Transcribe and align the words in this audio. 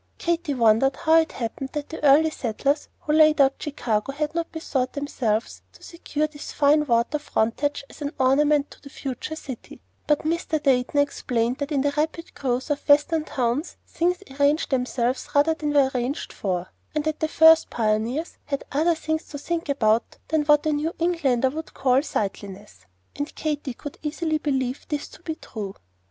Katy 0.17 0.55
wondered 0.55 0.95
how 0.95 1.17
it 1.19 1.33
happened 1.33 1.73
that 1.73 1.89
the 1.89 2.03
early 2.03 2.31
settlers 2.31 2.89
who 3.01 3.13
laid 3.13 3.39
out 3.39 3.57
Chicago 3.61 4.11
had 4.13 4.33
not 4.33 4.51
bethought 4.51 4.93
themselves 4.93 5.61
to 5.73 5.83
secure 5.83 6.25
this 6.25 6.51
fine 6.53 6.87
water 6.87 7.19
frontage 7.19 7.83
as 7.87 8.01
an 8.01 8.11
ornament 8.17 8.71
to 8.71 8.81
the 8.81 8.89
future 8.89 9.35
city; 9.35 9.79
but 10.07 10.23
Mr. 10.25 10.59
Dayton 10.63 10.97
explained 10.99 11.59
that 11.59 11.71
in 11.71 11.81
the 11.81 11.93
rapid 11.97 12.33
growth 12.33 12.71
of 12.71 12.89
Western 12.89 13.25
towns, 13.25 13.77
things 13.85 14.23
arranged 14.39 14.71
themselves 14.71 15.29
rather 15.35 15.53
than 15.53 15.71
were 15.71 15.91
arranged 15.93 16.33
for, 16.33 16.71
and 16.95 17.03
that 17.03 17.19
the 17.19 17.27
first 17.27 17.69
pioneers 17.69 18.39
had 18.45 18.63
other 18.71 18.95
things 18.95 19.25
to 19.25 19.37
think 19.37 19.69
about 19.69 20.17
than 20.29 20.41
what 20.45 20.65
a 20.65 20.73
New 20.73 20.95
Englander 20.97 21.51
would 21.51 21.75
call 21.75 22.01
"sightliness," 22.01 22.87
and 23.15 23.35
Katy 23.35 23.75
could 23.75 23.99
easily 24.01 24.39
believe 24.39 24.83
this 24.89 25.07
to 25.09 25.21
be 25.21 25.35
true. 25.35 25.75